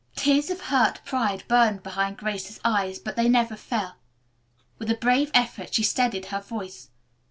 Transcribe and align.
Tears 0.15 0.49
of 0.49 0.61
hurt 0.61 0.99
pride 1.05 1.43
burned 1.47 1.83
behind 1.83 2.17
Grace's 2.17 2.59
eyes, 2.65 2.97
but 2.97 3.15
they 3.15 3.29
never 3.29 3.55
fell. 3.55 3.97
With 4.79 4.89
a 4.89 4.95
brave 4.95 5.29
effort 5.35 5.75
she 5.75 5.83
steadied 5.83 6.25
her 6.33 6.41
voice. 6.41 6.89